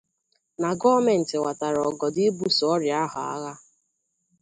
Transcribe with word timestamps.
na 0.61 0.69
gọọmenti 0.81 1.35
wàtàrà 1.45 1.81
ọgọdọ 1.89 2.19
ibuso 2.27 2.63
ọrịa 2.73 2.97
ahụ 3.05 3.21
agha 3.33 3.53